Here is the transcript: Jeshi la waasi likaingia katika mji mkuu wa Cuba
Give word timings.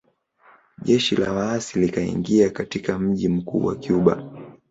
Jeshi 0.83 1.15
la 1.15 1.31
waasi 1.33 1.79
likaingia 1.79 2.49
katika 2.49 2.99
mji 2.99 3.29
mkuu 3.29 3.65
wa 3.65 3.75
Cuba 3.75 4.31